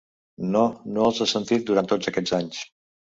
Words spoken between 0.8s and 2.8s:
no els has sentit durant tots aquests anys.